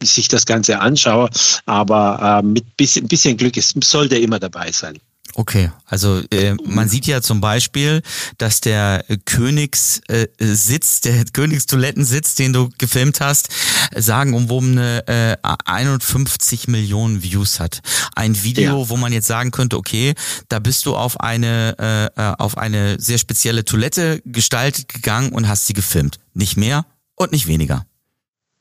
[0.00, 1.30] sich das Ganze anschauen.
[1.64, 4.98] Aber äh, mit bisschen, bisschen Glück ist, sollte immer dabei sein.
[5.34, 8.02] Okay, also äh, man sieht ja zum Beispiel,
[8.38, 13.48] dass der Königssitz, äh, der Königstoilettensitz, den du gefilmt hast,
[13.94, 17.82] sagenumwobene äh, 51 Millionen Views hat.
[18.14, 18.88] Ein Video, ja.
[18.88, 20.14] wo man jetzt sagen könnte, okay,
[20.48, 25.48] da bist du auf eine äh, äh auf eine sehr spezielle Toilette gestaltet gegangen und
[25.48, 26.18] hast sie gefilmt.
[26.34, 27.86] Nicht mehr und nicht weniger.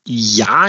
[0.07, 0.67] Ja,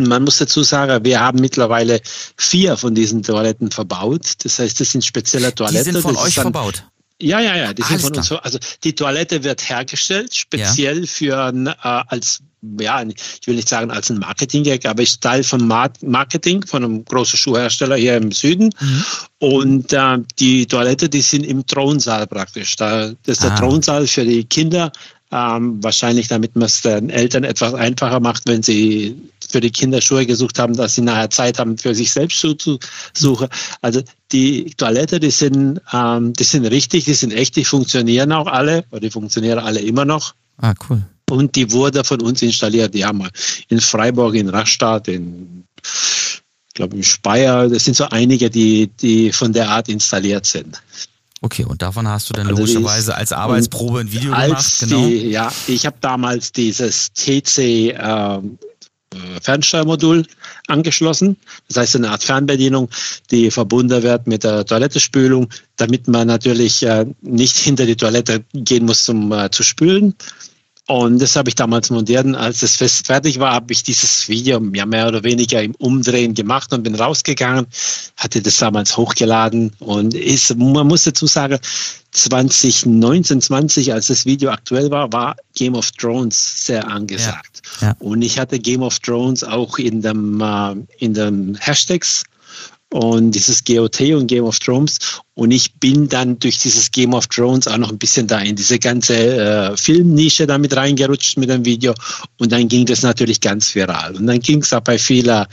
[0.00, 2.00] man muss dazu sagen, wir haben mittlerweile
[2.36, 4.32] vier von diesen Toiletten verbaut.
[4.42, 5.84] Das heißt, das sind spezielle Toiletten.
[5.84, 6.84] Die sind von euch dann, verbaut?
[7.20, 8.32] Ja, ja, ja, die Alles sind von uns.
[8.32, 11.06] Also die Toilette wird hergestellt, speziell ja.
[11.06, 12.42] für äh, als
[12.80, 17.04] ja, ich will nicht sagen als ein Marketing-Gag, aber ist Teil von Marketing von einem
[17.04, 18.70] großen Schuhhersteller hier im Süden.
[18.80, 19.04] Mhm.
[19.38, 22.74] Und äh, die Toilette, die sind im Thronsaal praktisch.
[22.76, 23.56] Da, das ist der ah.
[23.56, 24.90] Thronsaal für die Kinder
[25.32, 29.16] ähm, wahrscheinlich, damit man es den Eltern etwas einfacher macht, wenn sie
[29.48, 32.56] für die Kinder Schuhe gesucht haben, dass sie nachher Zeit haben, für sich selbst Schuhe
[32.56, 32.78] zu
[33.12, 33.48] suchen.
[33.82, 38.46] Also die Toilette, die sind, ähm, die sind richtig, die sind echt, die funktionieren auch
[38.46, 40.34] alle, oder die funktionieren alle immer noch.
[40.58, 41.02] Ah, cool.
[41.28, 42.94] Und die wurde von uns installiert.
[42.94, 43.30] Die haben wir
[43.68, 45.64] in Freiburg, in Rastatt, in,
[46.76, 47.68] glaube, in Speyer.
[47.68, 50.80] Das sind so einige, die, die von der Art installiert sind.
[51.46, 55.06] Okay, und davon hast du dann also logischerweise als Arbeitsprobe ein Video gemacht, genau?
[55.06, 58.40] Die, ja, ich habe damals dieses TC, äh,
[59.40, 60.26] Fernsteuermodul
[60.66, 61.36] angeschlossen.
[61.68, 62.90] Das heißt eine Art Fernbedienung,
[63.30, 68.84] die verbunden wird mit der Toilettespülung, damit man natürlich äh, nicht hinter die Toilette gehen
[68.84, 70.16] muss, um äh, zu spülen.
[70.88, 72.24] Und das habe ich damals montiert.
[72.24, 75.74] Und als das Fest fertig war, habe ich dieses Video ja mehr oder weniger im
[75.76, 77.66] Umdrehen gemacht und bin rausgegangen,
[78.16, 79.72] hatte das damals hochgeladen.
[79.80, 81.58] Und ist, man muss dazu sagen,
[82.12, 87.62] 2019, 20, als das Video aktuell war, war Game of Thrones sehr angesagt.
[87.80, 87.96] Ja, ja.
[87.98, 92.22] Und ich hatte Game of Thrones auch in dem, äh, in den Hashtags
[92.96, 95.20] und dieses GOT und Game of Thrones.
[95.34, 98.56] Und ich bin dann durch dieses Game of Thrones auch noch ein bisschen da in
[98.56, 101.92] diese ganze äh, Filmnische damit reingerutscht mit dem Video.
[102.38, 104.16] Und dann ging das natürlich ganz viral.
[104.16, 105.44] Und dann ging es auch bei vielen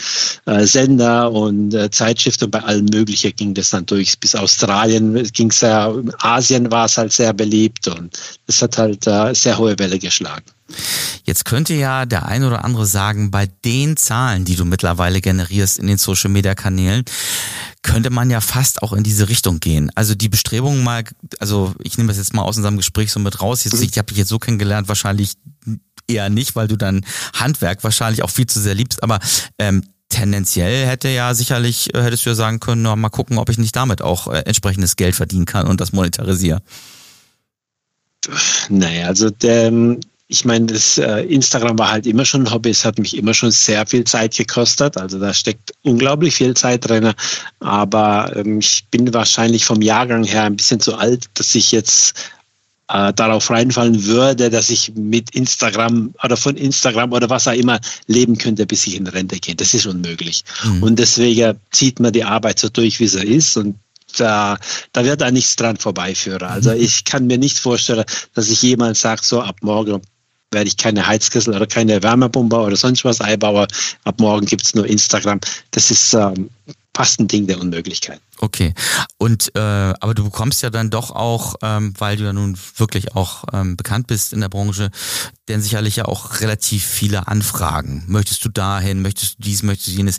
[0.45, 4.17] äh, Sender und äh, Zeitschriften und bei allen möglichen ging das dann durch.
[4.19, 9.05] Bis Australien ging es ja, Asien war es halt sehr beliebt und es hat halt
[9.05, 10.45] äh, sehr hohe Welle geschlagen.
[11.23, 15.79] Jetzt könnte ja der ein oder andere sagen, bei den Zahlen, die du mittlerweile generierst
[15.79, 17.05] in den Social Media Kanälen,
[17.81, 19.91] könnte man ja fast auch in diese Richtung gehen.
[19.95, 21.03] Also die Bestrebungen mal,
[21.39, 23.63] also ich nehme das jetzt mal aus unserem Gespräch so mit raus.
[23.63, 25.33] Jetzt, ich habe dich jetzt so kennengelernt, wahrscheinlich
[26.07, 29.19] eher nicht, weil du dann Handwerk wahrscheinlich auch viel zu sehr liebst, aber
[29.57, 33.49] ähm, tendenziell hätte ja sicherlich, äh, hättest du ja sagen können, na, mal gucken, ob
[33.49, 36.61] ich nicht damit auch äh, entsprechendes Geld verdienen kann und das monetarisiere.
[38.69, 39.71] Naja, also der,
[40.33, 42.71] ich meine, das äh, Instagram war halt immer schon ein Hobby.
[42.71, 44.97] Es hat mich immer schon sehr viel Zeit gekostet.
[44.97, 47.13] Also da steckt unglaublich viel Zeit drin.
[47.59, 52.15] Aber ähm, ich bin wahrscheinlich vom Jahrgang her ein bisschen zu alt, dass ich jetzt
[52.87, 57.79] äh, darauf reinfallen würde, dass ich mit Instagram oder von Instagram oder was auch immer
[58.07, 59.53] leben könnte, bis ich in Rente gehe.
[59.53, 60.43] Das ist unmöglich.
[60.63, 60.81] Mhm.
[60.81, 63.55] Und deswegen zieht man die Arbeit so durch, wie sie ist.
[63.55, 63.75] Und
[64.17, 64.57] da,
[64.93, 66.41] da wird da nichts dran vorbeiführen.
[66.41, 66.81] Also mhm.
[66.81, 70.01] ich kann mir nicht vorstellen, dass ich jemand sagt, so ab morgen
[70.53, 73.67] werde ich keine Heizkessel oder keine Wärmepumpe oder sonst was einbauen.
[74.03, 75.39] Ab morgen gibt es nur Instagram.
[75.71, 76.49] Das ist ähm,
[76.95, 78.19] fast ein Ding der Unmöglichkeit.
[78.39, 78.73] Okay.
[79.17, 83.15] Und äh, aber du bekommst ja dann doch auch, ähm, weil du ja nun wirklich
[83.15, 84.91] auch ähm, bekannt bist in der Branche,
[85.47, 88.03] denn sicherlich ja auch relativ viele Anfragen.
[88.07, 90.17] Möchtest du dahin, möchtest du dies, möchtest du jenes?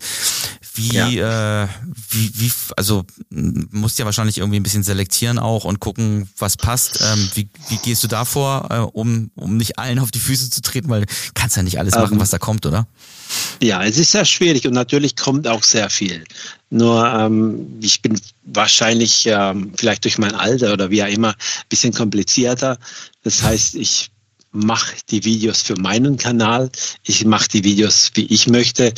[0.77, 1.63] Wie, ja.
[1.65, 1.69] äh,
[2.11, 7.01] wie, wie, also musst ja wahrscheinlich irgendwie ein bisschen selektieren auch und gucken, was passt.
[7.01, 10.51] Ähm, wie, wie gehst du da vor, äh, um, um nicht allen auf die Füße
[10.51, 12.89] zu treten, weil du kannst ja nicht alles machen, ähm, was da kommt, oder?
[13.63, 16.25] Ja, es ist sehr schwierig und natürlich kommt auch sehr viel.
[16.71, 21.69] Nur ähm, ich bin wahrscheinlich ähm, vielleicht durch mein Alter oder wie auch immer ein
[21.69, 22.79] bisschen komplizierter.
[23.23, 24.11] Das heißt, ich
[24.55, 26.71] mache die Videos für meinen Kanal.
[27.05, 28.95] Ich mache die Videos, wie ich möchte.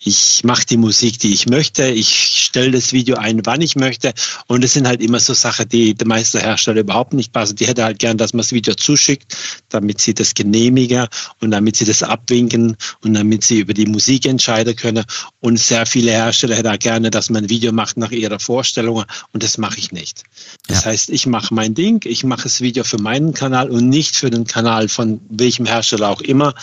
[0.00, 1.86] Ich mache die Musik, die ich möchte.
[1.88, 4.12] Ich stelle das Video ein, wann ich möchte.
[4.46, 7.56] Und es sind halt immer so Sachen, die der meiste Hersteller überhaupt nicht passen.
[7.56, 9.36] Die hätte halt gern, dass man das Video zuschickt,
[9.70, 11.08] damit sie das genehmigen
[11.40, 15.04] und damit sie das abwinken und damit sie über die Musik entscheiden können.
[15.40, 19.04] Und sehr viele Hersteller hätten auch gerne, dass man ein Video macht nach ihrer Vorstellung.
[19.32, 20.22] Und das mache ich nicht.
[20.68, 20.90] Das ja.
[20.90, 22.00] heißt, ich mache mein Ding.
[22.04, 26.08] Ich mache das Video für meinen Kanal und nicht für den Kanal von welchem Hersteller
[26.08, 26.54] auch immer.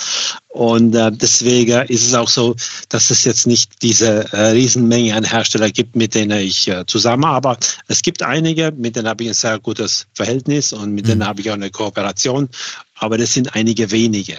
[0.50, 2.54] Und äh, deswegen ist es auch so,
[2.90, 7.70] dass es jetzt nicht diese äh, Riesenmenge an Hersteller gibt, mit denen ich äh, zusammenarbeite.
[7.88, 11.12] Es gibt einige, mit denen habe ich ein sehr gutes Verhältnis und mit mhm.
[11.12, 12.50] denen habe ich auch eine Kooperation,
[12.96, 14.36] aber das sind einige wenige.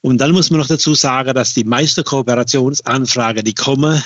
[0.00, 4.02] Und dann muss man noch dazu sagen, dass die meisten Kooperationsanfragen, die kommen,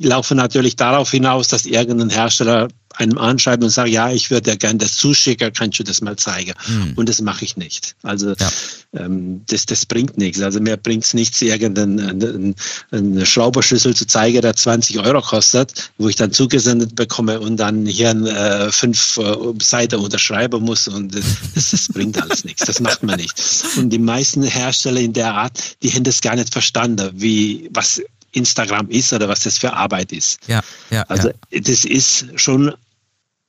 [0.00, 4.56] laufen natürlich darauf hinaus, dass irgendein Hersteller einem anschreiben und sagen, ja, ich würde dir
[4.56, 6.52] gerne das zuschicken, kannst du das mal zeigen?
[6.66, 6.92] Mhm.
[6.96, 7.94] Und das mache ich nicht.
[8.02, 8.50] Also ja.
[8.94, 10.40] ähm, das, das bringt nichts.
[10.40, 12.54] Also mir bringt es nichts, irgendeinen
[12.90, 17.86] einen Schrauberschlüssel zu zeigen, der 20 Euro kostet, wo ich dann zugesendet bekomme und dann
[17.86, 22.64] hier äh, fünf äh, Seiten unterschreiben muss und das, das bringt alles nichts.
[22.66, 23.34] Das macht man nicht.
[23.76, 28.00] Und die meisten Hersteller in der Art, die haben das gar nicht verstanden, wie was
[28.32, 30.38] Instagram ist oder was das für Arbeit ist.
[30.46, 31.02] Ja, ja.
[31.08, 31.60] Also ja.
[31.60, 32.74] das ist schon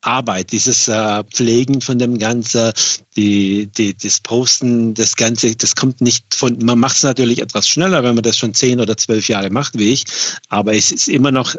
[0.02, 2.74] Arbeit, dieses äh, Pflegen von dem Ganzen,
[3.16, 7.68] die, die, das Posten, das Ganze, das kommt nicht von, man macht es natürlich etwas
[7.68, 10.04] schneller, wenn man das schon zehn oder zwölf Jahre macht wie ich,
[10.50, 11.56] aber es ist immer noch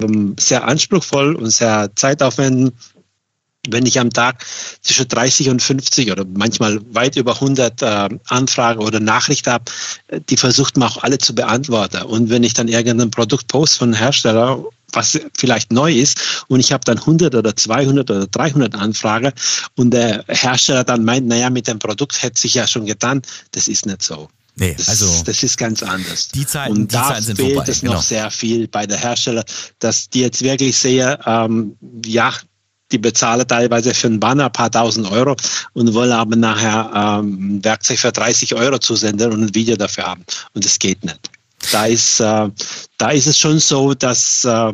[0.00, 2.74] ähm, sehr anspruchsvoll und sehr zeitaufwendig
[3.70, 4.44] wenn ich am Tag
[4.82, 9.64] zwischen 30 und 50 oder manchmal weit über 100 äh, Anfragen oder Nachrichten habe,
[10.08, 12.02] äh, die versucht man auch alle zu beantworten.
[12.02, 16.60] Und wenn ich dann irgendein Produkt post von einem Hersteller, was vielleicht neu ist, und
[16.60, 19.32] ich habe dann 100 oder 200 oder 300 Anfragen
[19.74, 23.68] und der Hersteller dann meint, naja, mit dem Produkt hätte sich ja schon getan, das
[23.68, 24.28] ist nicht so.
[24.58, 26.28] Nee, das, also das ist ganz anders.
[26.28, 28.02] Die Zeiten, und da Zeiten sind fehlt vorbei, es noch genau.
[28.02, 29.44] sehr viel bei der Hersteller,
[29.80, 31.76] dass die jetzt wirklich sehr, ähm,
[32.06, 32.32] ja,
[32.92, 35.36] die bezahlen teilweise für einen Banner ein paar tausend Euro
[35.72, 40.04] und wollen aber nachher ähm, ein Werkzeug für 30 Euro zusenden und ein Video dafür
[40.04, 40.24] haben.
[40.54, 41.30] Und das geht nicht.
[41.72, 42.48] Da ist, äh,
[42.98, 44.72] da ist es schon so, dass, äh,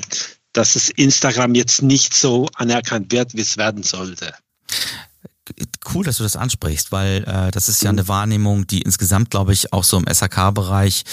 [0.53, 4.35] dass es Instagram jetzt nicht so anerkannt wird, wie es werden sollte
[5.95, 9.53] cool, dass du das ansprichst, weil äh, das ist ja eine Wahrnehmung, die insgesamt, glaube
[9.53, 11.05] ich, auch so im SAK-Bereich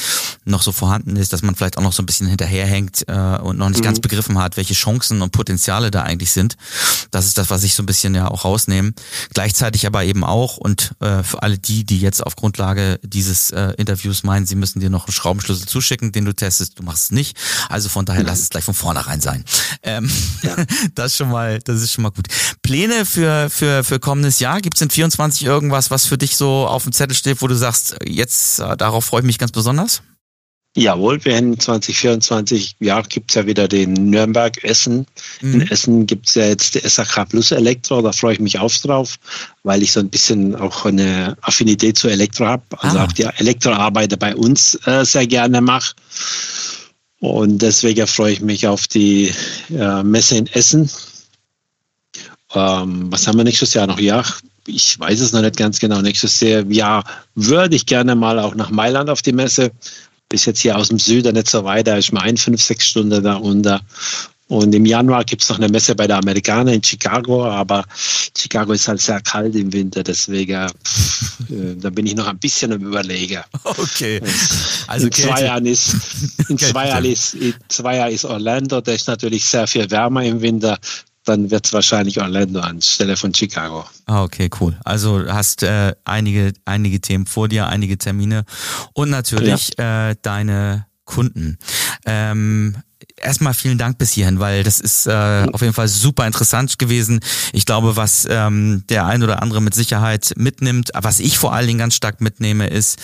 [0.45, 3.57] noch so vorhanden ist, dass man vielleicht auch noch so ein bisschen hinterherhängt äh, und
[3.57, 3.85] noch nicht mhm.
[3.85, 6.55] ganz begriffen hat, welche Chancen und Potenziale da eigentlich sind.
[7.11, 8.93] Das ist das, was ich so ein bisschen ja auch rausnehme.
[9.33, 13.73] Gleichzeitig aber eben auch und äh, für alle die, die jetzt auf Grundlage dieses äh,
[13.77, 17.11] Interviews meinen, sie müssen dir noch einen Schraubenschlüssel zuschicken, den du testest, du machst es
[17.11, 17.37] nicht.
[17.69, 19.43] Also von daher lass es gleich von vornherein sein.
[19.83, 20.09] Ähm,
[20.43, 20.55] ja.
[20.95, 22.27] das schon mal, das ist schon mal gut.
[22.61, 26.67] Pläne für für für kommendes Jahr Gibt es in 24 irgendwas, was für dich so
[26.67, 30.01] auf dem Zettel steht, wo du sagst, jetzt äh, darauf freue ich mich ganz besonders?
[30.75, 35.07] Jawohl, wir haben 2024, ja, gibt es ja wieder den Nürnberg Essen.
[35.41, 35.53] Mhm.
[35.55, 38.71] In Essen gibt es ja jetzt die SAK Plus Elektro, da freue ich mich auch
[38.71, 39.17] drauf,
[39.63, 42.63] weil ich so ein bisschen auch eine Affinität zu Elektro habe.
[42.77, 43.05] Also ah.
[43.05, 45.95] auch die Elektroarbeiter bei uns äh, sehr gerne mache.
[47.19, 49.33] Und deswegen freue ich mich auf die
[49.71, 50.89] äh, Messe in Essen.
[52.53, 53.99] Ähm, was haben wir nächstes Jahr noch?
[53.99, 54.23] Ja,
[54.69, 56.01] ich weiß es noch nicht ganz genau.
[56.01, 57.03] Nächstes Jahr
[57.35, 59.71] würde ich gerne mal auch nach Mailand auf die Messe.
[60.29, 62.87] Bis jetzt hier aus dem Süden nicht so weit, da ist mal ein, fünf, sechs
[62.87, 63.81] Stunden da unter.
[64.49, 67.85] Und im Januar gibt es noch eine Messe bei der Amerikaner in Chicago, aber
[68.35, 72.73] Chicago ist halt sehr kalt im Winter, deswegen äh, da bin ich noch ein bisschen
[72.73, 73.41] am Überlegen.
[73.63, 74.19] Okay.
[74.87, 75.95] Also in zwei Jahren ist
[76.47, 80.23] in zwei Jahren ist, in zwei Jahren ist Orlando, da ist natürlich sehr viel wärmer
[80.23, 80.79] im Winter
[81.29, 83.85] dann wird es wahrscheinlich Orlando anstelle von Chicago.
[84.07, 84.75] Ah, okay, cool.
[84.83, 88.45] Also hast äh, einige, einige Themen vor dir, einige Termine
[88.93, 90.09] und natürlich ja.
[90.09, 91.57] äh, deine Kunden.
[92.05, 92.77] Ähm,
[93.21, 97.19] erstmal vielen Dank bis hierhin, weil das ist äh, auf jeden Fall super interessant gewesen.
[97.53, 101.67] Ich glaube, was ähm, der ein oder andere mit Sicherheit mitnimmt, was ich vor allen
[101.67, 102.99] Dingen ganz stark mitnehme, ist,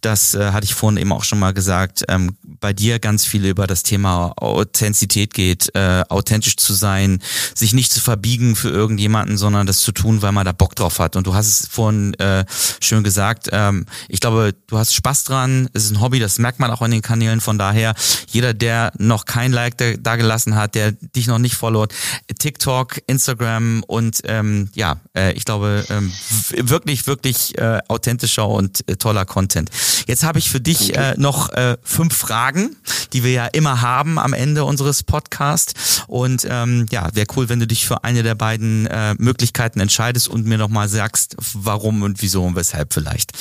[0.00, 3.44] das äh, hatte ich vorhin eben auch schon mal gesagt, ähm, bei dir ganz viel
[3.46, 7.20] über das Thema Authentizität geht, äh, authentisch zu sein,
[7.54, 10.98] sich nicht zu verbiegen für irgendjemanden, sondern das zu tun, weil man da Bock drauf
[10.98, 11.16] hat.
[11.16, 12.44] Und du hast es vorhin äh,
[12.80, 13.48] schön gesagt.
[13.52, 15.68] Ähm, ich glaube, du hast Spaß dran.
[15.72, 17.40] Es ist ein Hobby, das merkt man auch in den Kanälen.
[17.40, 17.94] Von daher,
[18.28, 21.94] jeder, der noch kein Like da, da gelassen hat, der dich noch nicht followt,
[22.38, 26.12] TikTok, Instagram und ähm, ja, äh, ich glaube, ähm,
[26.56, 29.70] wirklich, wirklich äh, authentischer und äh, toller Content.
[30.06, 32.76] Jetzt habe ich für dich äh, noch äh, fünf Fragen,
[33.12, 36.02] die wir ja immer haben am Ende unseres Podcasts.
[36.06, 40.28] Und ähm, ja, wäre cool, wenn du dich für eine der beiden äh, Möglichkeiten entscheidest
[40.28, 43.32] und mir nochmal sagst, warum und wieso und weshalb vielleicht.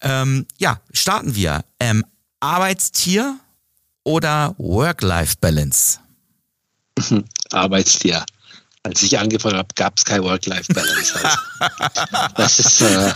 [0.00, 1.64] Ähm, ja, starten wir.
[1.80, 2.04] Ähm,
[2.40, 3.38] Arbeitstier
[4.04, 5.98] oder Work-Life-Balance?
[7.52, 8.24] Arbeitstier.
[8.86, 11.14] Als ich angefangen habe, gab es kein Work-Life-Balance.
[11.14, 11.38] Also,
[12.36, 13.12] das ist, äh,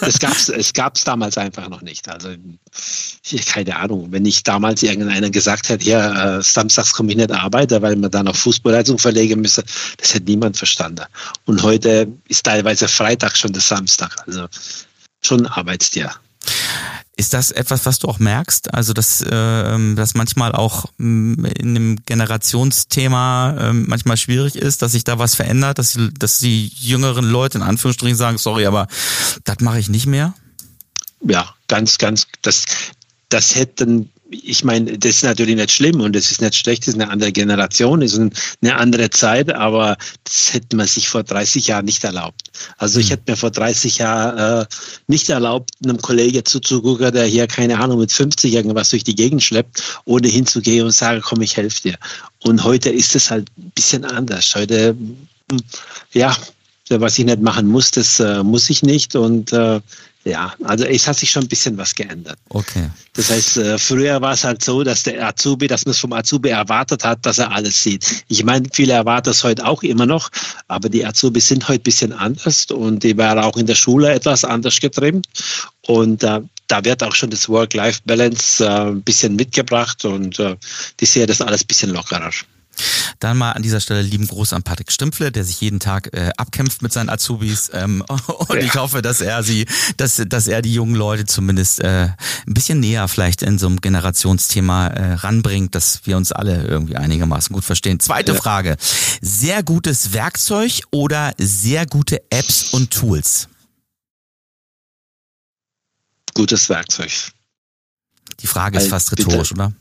[0.00, 2.08] das gab's, es gab es damals einfach noch nicht.
[2.08, 2.28] Also
[3.46, 7.82] keine Ahnung, wenn ich damals irgendeiner gesagt hätte, ja, äh, samstags komme ich nicht arbeiten,
[7.82, 9.64] weil man dann auf Fußballleitung verlegen müsse,
[9.96, 11.04] das hätte niemand verstanden.
[11.46, 14.14] Und heute ist teilweise Freitag schon der Samstag.
[14.28, 14.46] Also
[15.20, 16.12] schon Arbeitstier.
[17.18, 18.72] Ist das etwas, was du auch merkst?
[18.72, 24.92] Also, dass äh, das manchmal auch mm, in einem Generationsthema äh, manchmal schwierig ist, dass
[24.92, 28.86] sich da was verändert, dass, dass die jüngeren Leute in Anführungsstrichen sagen, sorry, aber
[29.42, 30.32] das mache ich nicht mehr?
[31.20, 32.66] Ja, ganz, ganz, das,
[33.30, 36.88] das hätten ich meine, das ist natürlich nicht schlimm und das ist nicht schlecht, das
[36.88, 41.22] ist eine andere Generation, das ist eine andere Zeit, aber das hätte man sich vor
[41.22, 42.50] 30 Jahren nicht erlaubt.
[42.76, 43.10] Also ich hm.
[43.10, 44.66] hätte mir vor 30 Jahren äh,
[45.06, 49.42] nicht erlaubt, einem Kollegen zuzugucken, der hier, keine Ahnung, mit 50 irgendwas durch die Gegend
[49.42, 51.98] schleppt, ohne hinzugehen und sagen, komm, ich helfe dir.
[52.44, 54.54] Und heute ist es halt ein bisschen anders.
[54.54, 54.94] Heute,
[55.50, 55.60] hm,
[56.12, 56.36] ja,
[56.90, 59.80] was ich nicht machen muss, das äh, muss ich nicht und äh,
[60.28, 62.38] ja, also es hat sich schon ein bisschen was geändert.
[62.50, 62.90] Okay.
[63.14, 66.12] Das heißt, äh, früher war es halt so, dass der Azubi, dass man es vom
[66.12, 68.24] Azubi erwartet hat, dass er alles sieht.
[68.28, 70.30] Ich meine, viele erwarten es heute auch immer noch,
[70.68, 74.12] aber die Azubis sind heute ein bisschen anders und die werden auch in der Schule
[74.12, 75.26] etwas anders getrimmt.
[75.86, 80.56] Und äh, da wird auch schon das Work-Life-Balance äh, ein bisschen mitgebracht und äh,
[81.00, 82.30] die sehen das alles ein bisschen lockerer.
[83.18, 86.30] Dann mal an dieser Stelle lieben Gruß an Patrick Stümpfle, der sich jeden Tag äh,
[86.36, 87.70] abkämpft mit seinen Azubis.
[87.72, 88.60] Ähm, und ja.
[88.60, 92.08] ich hoffe, dass er sie, dass, dass er die jungen Leute zumindest äh,
[92.46, 96.96] ein bisschen näher vielleicht in so einem Generationsthema äh, ranbringt, dass wir uns alle irgendwie
[96.96, 98.00] einigermaßen gut verstehen.
[98.00, 98.38] Zweite ja.
[98.38, 98.76] Frage.
[99.20, 103.48] Sehr gutes Werkzeug oder sehr gute Apps und Tools?
[106.34, 107.10] Gutes Werkzeug.
[108.40, 109.72] Die Frage ist fast rhetorisch, oder?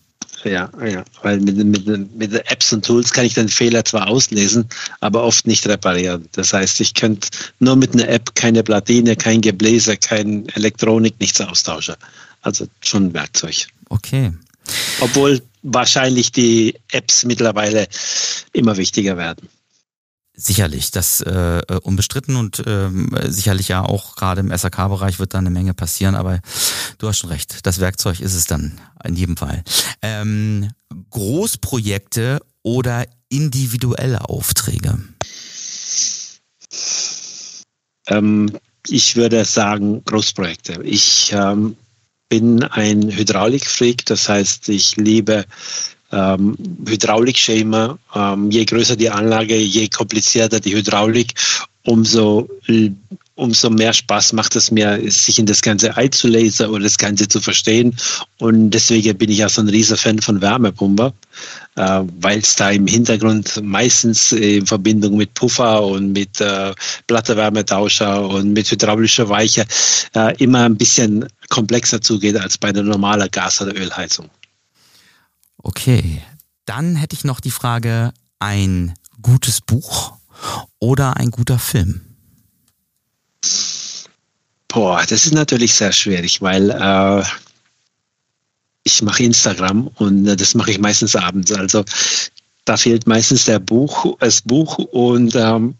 [0.43, 4.07] Ja, ja, weil mit, mit, mit den Apps und Tools kann ich den Fehler zwar
[4.07, 4.67] auslesen,
[4.99, 6.27] aber oft nicht reparieren.
[6.33, 7.27] Das heißt, ich könnte
[7.59, 11.95] nur mit einer App keine Platine, kein Gebläse, kein Elektronik, nichts austauschen.
[12.41, 13.67] Also schon ein Werkzeug.
[13.89, 14.31] Okay.
[14.99, 17.87] Obwohl wahrscheinlich die Apps mittlerweile
[18.53, 19.49] immer wichtiger werden.
[20.39, 22.91] Sicherlich, das äh, unbestritten und äh,
[23.27, 26.41] sicherlich ja auch gerade im SAK-Bereich wird da eine Menge passieren, aber
[26.99, 29.63] du hast schon recht, das Werkzeug ist es dann in jedem Fall.
[30.03, 30.69] Ähm,
[31.09, 34.99] Großprojekte oder individuelle Aufträge?
[38.07, 40.83] Ähm, ich würde sagen Großprojekte.
[40.83, 41.75] Ich ähm,
[42.29, 45.45] bin ein Hydraulikfreak, das heißt, ich liebe
[46.11, 46.55] ähm,
[46.87, 47.97] Hydraulikschema.
[48.15, 51.33] Ähm, je größer die Anlage, je komplizierter die Hydraulik,
[51.83, 52.47] umso
[53.37, 57.39] umso mehr Spaß macht es mir, sich in das Ganze einzulesen oder das Ganze zu
[57.39, 57.95] verstehen.
[58.39, 61.13] Und deswegen bin ich ja so ein riesiger Fan von Wärmepumpe,
[61.75, 66.73] äh, weil es da im Hintergrund meistens in Verbindung mit Puffer und mit äh,
[67.05, 69.65] Plattewärmetauscher und mit hydraulischer Weiche
[70.15, 74.29] äh, immer ein bisschen komplexer zugeht als bei einer normalen Gas- oder Ölheizung.
[75.63, 76.21] Okay,
[76.65, 80.13] dann hätte ich noch die Frage, ein gutes Buch
[80.79, 82.01] oder ein guter Film?
[84.67, 87.23] Boah, das ist natürlich sehr schwierig, weil äh,
[88.83, 91.51] ich mache Instagram und äh, das mache ich meistens abends.
[91.51, 91.83] Also
[92.65, 95.75] da fehlt meistens der Buch, das Buch und ähm,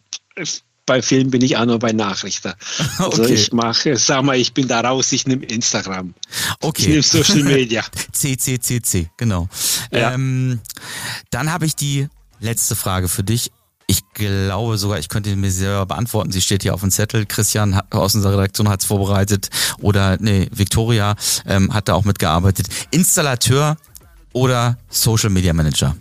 [0.88, 2.54] bei Filmen bin ich auch nur bei Nachrichten.
[2.98, 3.34] Also okay.
[3.34, 6.16] ich mache, sag mal, ich bin da raus, ich nehme Instagram.
[6.62, 6.82] Okay.
[6.82, 7.84] Ich nehme Social Media.
[8.12, 9.48] CCCC, genau.
[9.92, 10.14] Ja.
[10.14, 10.60] Ähm,
[11.30, 12.08] dann habe ich die
[12.40, 13.52] letzte Frage für dich.
[13.86, 16.32] Ich glaube sogar, ich könnte mir selber beantworten.
[16.32, 17.26] Sie steht hier auf dem Zettel.
[17.26, 19.50] Christian aus unserer Redaktion hat es vorbereitet.
[19.80, 21.16] Oder nee, Victoria
[21.46, 22.68] ähm, hat da auch mitgearbeitet.
[22.92, 23.78] Installateur
[24.34, 25.96] oder Social Media Manager?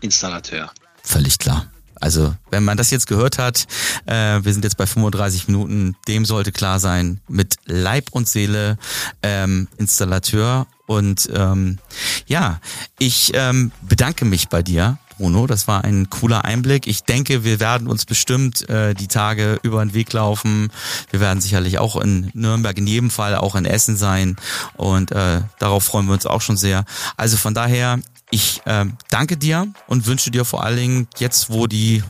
[0.00, 0.70] Installateur.
[1.02, 1.66] Völlig klar.
[2.04, 3.66] Also, wenn man das jetzt gehört hat,
[4.04, 8.76] äh, wir sind jetzt bei 35 Minuten, dem sollte klar sein, mit Leib und Seele
[9.22, 10.66] ähm, Installateur.
[10.84, 11.78] Und ähm,
[12.26, 12.60] ja,
[12.98, 15.46] ich ähm, bedanke mich bei dir Bruno.
[15.46, 16.86] Das war ein cooler Einblick.
[16.86, 20.70] Ich denke, wir werden uns bestimmt äh, die Tage über den Weg laufen.
[21.10, 24.36] Wir werden sicherlich auch in Nürnberg, in jedem Fall auch in Essen sein.
[24.74, 26.84] Und äh, darauf freuen wir uns auch schon sehr.
[27.16, 28.00] Also von daher,
[28.34, 32.02] ich äh, danke dir und wünsche dir vor allen Dingen jetzt, wo die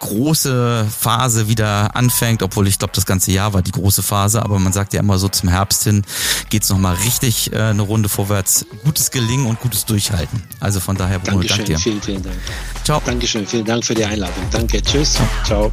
[0.00, 4.58] große Phase wieder anfängt, obwohl ich glaube, das ganze Jahr war die große Phase, aber
[4.58, 6.04] man sagt ja immer so zum Herbst hin
[6.50, 8.66] geht's noch mal richtig äh, eine Runde vorwärts.
[8.84, 10.42] Gutes Gelingen und gutes Durchhalten.
[10.60, 11.78] Also von daher, Bruno, Dankeschön, danke dir.
[11.78, 12.36] Vielen, vielen Dank.
[12.84, 13.02] Ciao.
[13.04, 14.44] Dankeschön, vielen Dank für die Einladung.
[14.50, 15.14] Danke, tschüss.
[15.44, 15.72] Ciao.